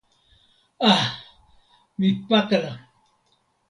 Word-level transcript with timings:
a! 0.89 0.91
mi 1.97 2.07
pakala! 2.27 2.71